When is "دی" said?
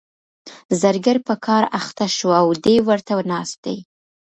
2.63-2.75, 3.65-3.77